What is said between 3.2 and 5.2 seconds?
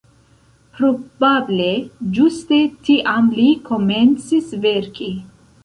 li komencis verki.